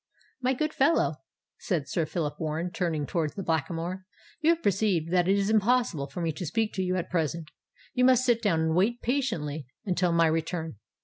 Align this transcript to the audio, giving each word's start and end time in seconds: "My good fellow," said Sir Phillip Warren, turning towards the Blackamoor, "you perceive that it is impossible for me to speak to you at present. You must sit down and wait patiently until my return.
"My 0.41 0.55
good 0.55 0.73
fellow," 0.73 1.17
said 1.59 1.87
Sir 1.87 2.07
Phillip 2.07 2.39
Warren, 2.39 2.71
turning 2.71 3.05
towards 3.05 3.35
the 3.35 3.43
Blackamoor, 3.43 4.07
"you 4.39 4.55
perceive 4.55 5.11
that 5.11 5.27
it 5.27 5.37
is 5.37 5.51
impossible 5.51 6.07
for 6.07 6.21
me 6.21 6.31
to 6.31 6.45
speak 6.47 6.73
to 6.73 6.81
you 6.81 6.95
at 6.95 7.11
present. 7.11 7.51
You 7.93 8.03
must 8.05 8.25
sit 8.25 8.41
down 8.41 8.61
and 8.61 8.73
wait 8.75 9.03
patiently 9.03 9.67
until 9.85 10.11
my 10.11 10.25
return. 10.25 10.77